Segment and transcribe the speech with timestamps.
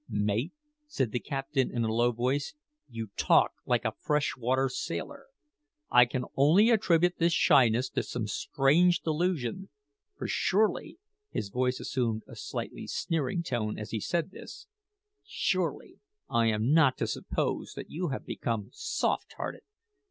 [0.09, 0.51] "Mate,"
[0.87, 2.55] said the captain in a low voice,
[2.89, 5.27] "you talk like a fresh water sailor.
[5.91, 9.69] I can only attribute this shyness to some strange delusion,
[10.17, 10.97] for surely,"
[11.29, 14.65] his voice assumed a slightly sneering tone as he said this
[15.23, 19.61] "surely I am not to suppose that you have become soft hearted!